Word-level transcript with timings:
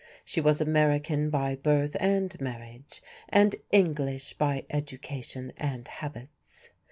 She 0.25 0.41
was 0.41 0.59
American 0.59 1.29
by 1.29 1.53
birth 1.53 1.95
and 1.99 2.35
marriage, 2.41 3.03
and 3.29 3.55
English 3.69 4.33
by 4.33 4.65
education 4.71 5.53
and 5.57 5.87
habits. 5.87 6.71